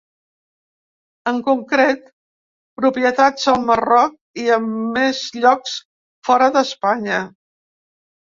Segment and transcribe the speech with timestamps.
[1.31, 2.07] En concret,
[2.81, 4.57] propietats al Marroc i a
[4.95, 5.75] més llocs
[6.31, 7.21] fora d’Espanya.